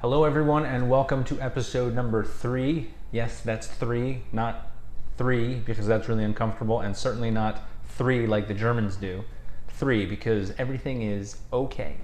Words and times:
Hello, 0.00 0.22
everyone, 0.22 0.64
and 0.64 0.88
welcome 0.88 1.24
to 1.24 1.40
episode 1.40 1.92
number 1.92 2.22
three. 2.22 2.90
Yes, 3.10 3.40
that's 3.40 3.66
three, 3.66 4.22
not 4.30 4.70
three, 5.16 5.56
because 5.56 5.88
that's 5.88 6.08
really 6.08 6.22
uncomfortable, 6.22 6.78
and 6.78 6.96
certainly 6.96 7.32
not 7.32 7.62
three 7.84 8.24
like 8.24 8.46
the 8.46 8.54
Germans 8.54 8.94
do. 8.94 9.24
Three, 9.70 10.06
because 10.06 10.52
everything 10.56 11.02
is 11.02 11.38
okay. 11.52 11.96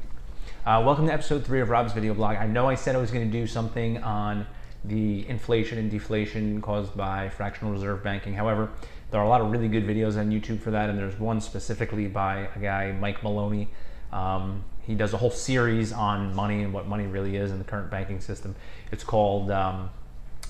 Uh, 0.66 0.82
welcome 0.84 1.06
to 1.06 1.12
episode 1.12 1.46
three 1.46 1.60
of 1.60 1.70
Rob's 1.70 1.92
video 1.92 2.14
blog. 2.14 2.36
I 2.36 2.48
know 2.48 2.68
I 2.68 2.74
said 2.74 2.96
I 2.96 2.98
was 2.98 3.12
going 3.12 3.30
to 3.30 3.32
do 3.32 3.46
something 3.46 4.02
on 4.02 4.44
the 4.82 5.24
inflation 5.28 5.78
and 5.78 5.88
deflation 5.88 6.60
caused 6.60 6.96
by 6.96 7.28
fractional 7.28 7.72
reserve 7.72 8.02
banking. 8.02 8.34
However, 8.34 8.70
there 9.12 9.20
are 9.20 9.24
a 9.24 9.28
lot 9.28 9.40
of 9.40 9.52
really 9.52 9.68
good 9.68 9.86
videos 9.86 10.18
on 10.18 10.32
YouTube 10.32 10.58
for 10.58 10.72
that, 10.72 10.90
and 10.90 10.98
there's 10.98 11.20
one 11.20 11.40
specifically 11.40 12.08
by 12.08 12.48
a 12.56 12.58
guy, 12.58 12.90
Mike 12.90 13.22
Maloney. 13.22 13.68
Um, 14.12 14.64
he 14.82 14.94
does 14.94 15.14
a 15.14 15.16
whole 15.16 15.30
series 15.30 15.92
on 15.92 16.34
money 16.34 16.62
and 16.62 16.72
what 16.72 16.86
money 16.86 17.06
really 17.06 17.36
is 17.36 17.50
in 17.50 17.58
the 17.58 17.64
current 17.64 17.90
banking 17.90 18.20
system. 18.20 18.54
It's 18.92 19.04
called 19.04 19.50
um, 19.50 19.90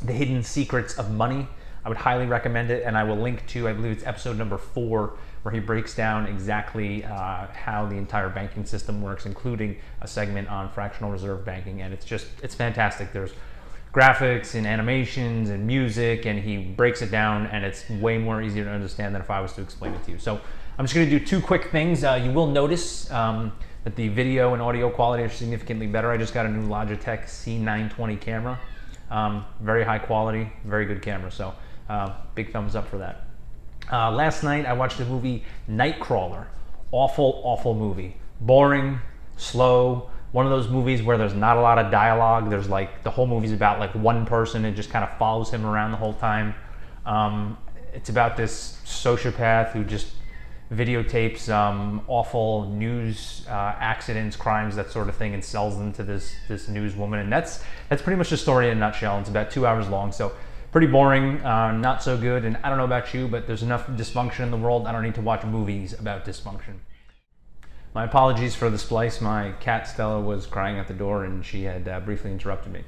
The 0.04 0.12
Hidden 0.12 0.42
Secrets 0.42 0.98
of 0.98 1.10
Money. 1.10 1.48
I 1.84 1.88
would 1.88 1.98
highly 1.98 2.26
recommend 2.26 2.70
it, 2.70 2.82
and 2.84 2.96
I 2.96 3.04
will 3.04 3.16
link 3.16 3.46
to, 3.48 3.68
I 3.68 3.72
believe 3.74 3.92
it's 3.92 4.06
episode 4.06 4.38
number 4.38 4.56
four, 4.56 5.18
where 5.42 5.52
he 5.52 5.60
breaks 5.60 5.95
down 5.95 6.26
exactly 6.26 7.04
uh, 7.04 7.46
how 7.48 7.86
the 7.86 7.96
entire 7.96 8.30
banking 8.30 8.64
system 8.64 9.02
works, 9.02 9.26
including 9.26 9.76
a 10.00 10.09
segment 10.09 10.48
on 10.48 10.70
fractional 10.70 11.12
reserve 11.12 11.45
banking. 11.45 11.82
And 11.82 11.92
it's 11.92 12.06
just, 12.06 12.26
it's 12.42 12.54
fantastic. 12.54 13.12
There's 13.12 13.32
graphics 13.94 14.56
and 14.56 14.66
animations 14.66 15.50
and 15.50 15.64
music, 15.66 16.26
and 16.26 16.38
he 16.38 16.58
breaks 16.58 17.00
it 17.00 17.10
down, 17.10 17.46
and 17.46 17.64
it's 17.64 17.88
way 17.88 18.18
more 18.18 18.42
easier 18.42 18.64
to 18.64 18.70
understand 18.70 19.14
than 19.14 19.22
if 19.22 19.30
I 19.30 19.40
was 19.40 19.52
to 19.52 19.62
explain 19.62 19.94
it 19.94 20.04
to 20.04 20.10
you. 20.10 20.18
So 20.18 20.40
I'm 20.76 20.84
just 20.84 20.94
to 20.94 21.08
do 21.08 21.24
two 21.24 21.40
quick 21.40 21.70
things. 21.70 22.02
Uh, 22.02 22.20
you 22.22 22.32
will 22.32 22.48
notice 22.48 23.08
um, 23.12 23.52
that 23.84 23.94
the 23.94 24.08
video 24.08 24.52
and 24.52 24.60
audio 24.60 24.90
quality 24.90 25.22
are 25.22 25.28
significantly 25.28 25.86
better. 25.86 26.10
I 26.10 26.16
just 26.16 26.34
got 26.34 26.44
a 26.44 26.48
new 26.48 26.66
Logitech 26.66 27.26
C920 27.26 28.20
camera. 28.20 28.58
Um, 29.10 29.44
very 29.60 29.84
high 29.84 30.00
quality, 30.00 30.50
very 30.64 30.86
good 30.86 31.01
camera. 31.01 31.30
So 31.30 31.54
uh, 31.88 32.14
big 32.34 32.52
thumbs 32.52 32.74
up 32.74 32.88
for 32.88 32.98
that. 32.98 33.26
Uh, 33.92 34.10
last 34.10 34.42
night 34.42 34.66
I 34.66 34.73
watched 34.73 34.98
the 34.98 35.04
movie 35.04 35.45
Nightcrawler. 35.70 36.46
Awful, 36.90 37.40
awful 37.45 37.74
movie. 37.74 38.16
Boring, 38.40 38.98
slow. 39.36 40.10
One 40.35 40.46
of 40.46 40.51
those 40.51 40.66
movies 40.66 41.01
where 41.01 41.16
there's 41.16 41.32
not 41.32 41.59
a 41.59 41.60
lot 41.60 41.79
of 41.79 41.93
dialogue. 41.93 42.51
There's 42.51 42.68
like 42.68 43.04
the 43.04 43.10
whole 43.10 43.29
movie's 43.29 43.52
about 43.52 43.79
like 43.79 43.95
one 43.95 44.27
person. 44.27 44.65
It 44.65 44.73
just 44.73 44.91
kind 44.91 45.04
of 45.04 45.16
follows 45.16 45.49
him 45.49 45.65
around 45.65 45.93
the 45.93 45.96
whole 45.96 46.15
time. 46.15 46.57
Um, 47.07 47.57
it's 47.93 48.09
about 48.09 48.37
this 48.37 48.80
sociopath 48.85 49.71
who 49.71 49.85
just 49.85 50.09
videotapes 50.73 51.49
um, 51.49 52.02
awful 52.09 52.68
news 52.71 53.46
uh, 53.49 53.76
accidents, 53.79 54.35
crimes, 54.35 54.74
that 54.74 54.91
sort 54.91 55.09
of 55.09 55.15
thing, 55.15 55.35
and 55.35 55.45
sells 55.45 55.79
them 55.79 55.93
to 55.93 56.02
this 56.02 56.35
this 56.48 56.66
newswoman. 56.66 57.21
And 57.21 57.32
that's 57.32 57.63
that's 57.88 58.02
pretty 58.02 58.16
much 58.16 58.30
the 58.30 58.37
story 58.37 58.71
in 58.71 58.76
a 58.79 58.80
nutshell. 58.80 59.21
It's 59.21 59.29
about 59.29 59.52
two 59.52 59.69
hours 59.69 59.88
long, 59.88 60.10
so 60.10 60.32
pretty 60.73 60.88
boring, 60.88 61.41
uh, 61.45 61.71
not 61.71 62.02
so 62.02 62.19
good. 62.19 62.45
And 62.45 62.57
I 62.65 62.71
don't 62.71 62.79
know 62.79 62.85
about 62.85 63.15
you, 63.15 63.29
but 63.29 63.46
there's 63.46 63.63
enough 63.63 63.87
dysfunction 63.87 64.41
in 64.41 64.50
the 64.50 64.56
world. 64.56 64.88
I 64.88 64.91
don't 64.91 65.04
need 65.04 65.15
to 65.15 65.21
watch 65.21 65.44
movies 65.44 65.93
about 65.93 66.25
dysfunction. 66.25 66.81
My 67.94 68.03
apologies 68.03 68.56
for 68.56 68.70
the 68.70 68.78
splice. 68.78 69.20
My 69.20 69.53
cat 69.60 69.87
Stella 69.87 70.20
was 70.20 70.47
crying 70.47 70.78
at 70.78 70.88
the 70.88 70.94
door, 70.94 71.25
and 71.25 71.47
she 71.47 71.62
had 71.62 71.87
uh, 71.87 72.00
briefly 72.00 72.32
interrupted 72.32 72.72
me. 72.72 72.82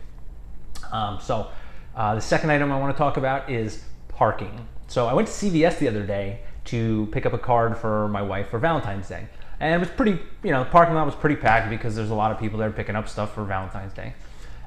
Um, 0.90 1.20
so 1.20 1.46
uh, 1.94 2.16
the 2.16 2.20
second 2.20 2.50
item 2.50 2.72
I 2.72 2.80
want 2.80 2.92
to 2.92 2.98
talk 2.98 3.16
about 3.16 3.48
is 3.48 3.84
parking. 4.08 4.66
So 4.88 5.06
I 5.06 5.14
went 5.14 5.28
to 5.28 5.32
CVS 5.34 5.78
the 5.78 5.86
other 5.86 6.04
day 6.04 6.40
to 6.66 7.08
pick 7.12 7.24
up 7.24 7.32
a 7.32 7.38
card 7.38 7.78
for 7.78 8.08
my 8.08 8.20
wife 8.20 8.48
for 8.50 8.58
Valentine's 8.58 9.08
Day. 9.08 9.28
And 9.60 9.72
it 9.72 9.78
was 9.78 9.88
pretty, 9.88 10.18
you 10.42 10.50
know, 10.50 10.64
the 10.64 10.70
parking 10.70 10.96
lot 10.96 11.06
was 11.06 11.14
pretty 11.14 11.36
packed 11.36 11.70
because 11.70 11.94
there's 11.94 12.10
a 12.10 12.14
lot 12.14 12.32
of 12.32 12.40
people 12.40 12.58
there 12.58 12.72
picking 12.72 12.96
up 12.96 13.08
stuff 13.08 13.32
for 13.32 13.44
Valentine's 13.44 13.92
Day. 13.92 14.14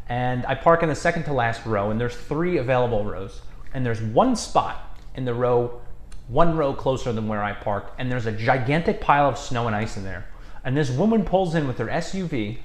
And 0.08 0.46
I 0.46 0.56
park 0.56 0.84
in 0.84 0.90
the 0.90 0.96
second 0.96 1.26
to 1.26 1.34
last 1.34 1.66
row, 1.66 1.92
and 1.92 2.00
there's 2.00 2.16
three 2.16 2.58
available 2.58 3.04
rows. 3.04 3.42
And 3.74 3.86
there's 3.86 4.02
one 4.02 4.38
spot 4.38 4.98
in 5.16 5.26
the 5.26 5.34
row, 5.34 5.82
one 6.30 6.56
row 6.56 6.74
closer 6.74 7.12
than 7.12 7.28
where 7.28 7.44
I 7.44 7.54
parked, 7.54 8.00
and 8.00 8.12
there's 8.12 8.26
a 8.26 8.32
gigantic 8.32 9.02
pile 9.02 9.28
of 9.28 9.38
snow 9.38 9.68
and 9.68 9.76
ice 9.76 9.98
in 9.98 10.04
there. 10.04 10.26
And 10.64 10.78
this 10.78 10.90
woman 10.90 11.26
pulls 11.26 11.56
in 11.56 11.68
with 11.68 11.78
her 11.80 11.88
SUV 11.88 12.60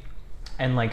and 0.58 0.76
like 0.76 0.92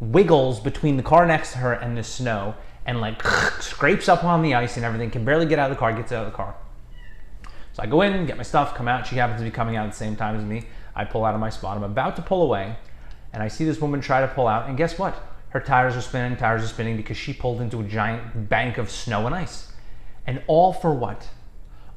wiggles 0.00 0.60
between 0.60 0.96
the 0.96 1.02
car 1.02 1.26
next 1.26 1.52
to 1.52 1.58
her 1.58 1.72
and 1.72 1.96
the 1.96 2.02
snow 2.02 2.54
and 2.86 3.00
like 3.00 3.22
scrapes 3.60 4.08
up 4.08 4.24
on 4.24 4.42
the 4.42 4.54
ice 4.54 4.76
and 4.76 4.84
everything, 4.84 5.10
can 5.10 5.24
barely 5.24 5.46
get 5.46 5.58
out 5.58 5.70
of 5.70 5.76
the 5.76 5.78
car, 5.78 5.92
gets 5.92 6.12
out 6.12 6.26
of 6.26 6.32
the 6.32 6.36
car. 6.36 6.54
So 7.72 7.82
I 7.82 7.86
go 7.86 8.02
in, 8.02 8.26
get 8.26 8.36
my 8.36 8.42
stuff, 8.42 8.74
come 8.74 8.86
out. 8.86 9.06
She 9.06 9.16
happens 9.16 9.40
to 9.40 9.44
be 9.44 9.50
coming 9.50 9.76
out 9.76 9.86
at 9.86 9.92
the 9.92 9.98
same 9.98 10.14
time 10.16 10.36
as 10.36 10.44
me. 10.44 10.64
I 10.94 11.04
pull 11.04 11.24
out 11.24 11.34
of 11.34 11.40
my 11.40 11.50
spot. 11.50 11.76
I'm 11.76 11.84
about 11.84 12.16
to 12.16 12.22
pull 12.22 12.42
away, 12.42 12.76
and 13.32 13.42
I 13.42 13.48
see 13.48 13.64
this 13.64 13.80
woman 13.80 14.00
try 14.00 14.20
to 14.20 14.28
pull 14.28 14.46
out. 14.46 14.68
And 14.68 14.76
guess 14.76 14.98
what? 14.98 15.16
Her 15.50 15.60
tires 15.60 15.96
are 15.96 16.02
spinning, 16.02 16.36
tires 16.36 16.62
are 16.62 16.68
spinning 16.68 16.96
because 16.96 17.16
she 17.16 17.32
pulled 17.32 17.60
into 17.60 17.80
a 17.80 17.84
giant 17.84 18.48
bank 18.48 18.78
of 18.78 18.90
snow 18.90 19.26
and 19.26 19.34
ice. 19.34 19.72
And 20.26 20.42
all 20.46 20.72
for 20.72 20.92
what? 20.92 21.28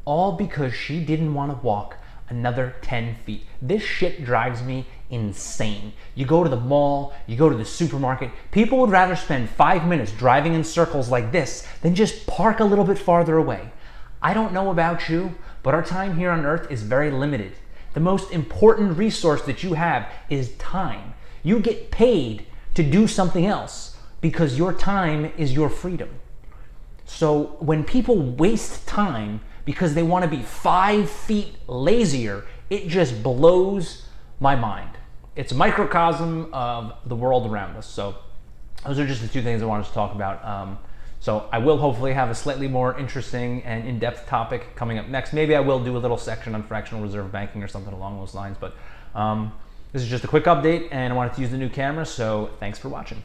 All 0.05 0.33
because 0.33 0.73
she 0.73 1.03
didn't 1.03 1.33
want 1.33 1.51
to 1.51 1.65
walk 1.65 1.97
another 2.29 2.75
10 2.81 3.15
feet. 3.25 3.43
This 3.61 3.83
shit 3.83 4.23
drives 4.25 4.63
me 4.63 4.85
insane. 5.09 5.93
You 6.15 6.25
go 6.25 6.43
to 6.43 6.49
the 6.49 6.55
mall, 6.55 7.13
you 7.27 7.35
go 7.35 7.49
to 7.49 7.55
the 7.55 7.65
supermarket, 7.65 8.31
people 8.51 8.79
would 8.79 8.89
rather 8.89 9.15
spend 9.15 9.49
five 9.49 9.87
minutes 9.87 10.11
driving 10.11 10.53
in 10.53 10.63
circles 10.63 11.09
like 11.09 11.31
this 11.31 11.67
than 11.81 11.95
just 11.95 12.25
park 12.25 12.59
a 12.59 12.63
little 12.63 12.85
bit 12.85 12.97
farther 12.97 13.37
away. 13.37 13.71
I 14.21 14.33
don't 14.33 14.53
know 14.53 14.71
about 14.71 15.09
you, 15.09 15.35
but 15.61 15.73
our 15.73 15.83
time 15.83 16.17
here 16.17 16.31
on 16.31 16.45
earth 16.45 16.71
is 16.71 16.81
very 16.81 17.11
limited. 17.11 17.53
The 17.93 17.99
most 17.99 18.31
important 18.31 18.97
resource 18.97 19.43
that 19.43 19.63
you 19.63 19.73
have 19.73 20.09
is 20.29 20.55
time. 20.57 21.13
You 21.43 21.59
get 21.59 21.91
paid 21.91 22.45
to 22.73 22.83
do 22.83 23.07
something 23.07 23.45
else 23.45 23.95
because 24.19 24.57
your 24.57 24.73
time 24.73 25.31
is 25.37 25.53
your 25.53 25.69
freedom. 25.69 26.09
So 27.05 27.57
when 27.59 27.83
people 27.83 28.19
waste 28.19 28.87
time 28.87 29.41
because 29.65 29.93
they 29.93 30.03
want 30.03 30.23
to 30.23 30.29
be 30.29 30.43
five 30.43 31.09
feet 31.09 31.55
lazier, 31.67 32.45
it 32.69 32.87
just 32.87 33.21
blows 33.21 34.07
my 34.39 34.55
mind. 34.55 34.91
It's 35.35 35.51
a 35.51 35.55
microcosm 35.55 36.53
of 36.53 36.93
the 37.05 37.15
world 37.15 37.49
around 37.49 37.75
us. 37.75 37.87
So 37.87 38.15
those 38.85 38.99
are 38.99 39.07
just 39.07 39.21
the 39.21 39.27
two 39.27 39.41
things 39.41 39.61
I 39.61 39.65
wanted 39.65 39.87
to 39.87 39.93
talk 39.93 40.15
about. 40.15 40.45
Um, 40.45 40.77
so 41.19 41.49
I 41.51 41.57
will 41.57 41.77
hopefully 41.77 42.13
have 42.13 42.29
a 42.29 42.35
slightly 42.35 42.67
more 42.67 42.97
interesting 42.99 43.63
and 43.63 43.87
in-depth 43.87 44.27
topic 44.27 44.75
coming 44.75 44.99
up 44.99 45.07
next. 45.07 45.33
Maybe 45.33 45.55
I 45.55 45.59
will 45.59 45.83
do 45.83 45.97
a 45.97 45.99
little 45.99 46.17
section 46.17 46.53
on 46.53 46.63
fractional 46.63 47.01
reserve 47.01 47.31
banking 47.31 47.63
or 47.63 47.67
something 47.67 47.93
along 47.93 48.19
those 48.19 48.35
lines. 48.35 48.57
But 48.59 48.75
um, 49.15 49.51
this 49.91 50.03
is 50.03 50.07
just 50.07 50.23
a 50.23 50.27
quick 50.27 50.43
update, 50.43 50.89
and 50.91 51.11
I 51.11 51.15
wanted 51.15 51.33
to 51.33 51.41
use 51.41 51.49
the 51.49 51.57
new 51.57 51.69
camera, 51.69 52.05
so 52.05 52.51
thanks 52.59 52.77
for 52.77 52.89
watching. 52.89 53.23